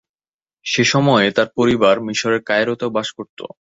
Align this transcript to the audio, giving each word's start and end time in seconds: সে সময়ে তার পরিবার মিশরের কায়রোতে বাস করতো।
সে 0.65 0.83
সময়ে 0.93 1.27
তার 1.31 1.47
পরিবার 1.57 1.95
মিশরের 2.07 2.41
কায়রোতে 2.49 2.87
বাস 2.95 3.07
করতো। 3.17 3.43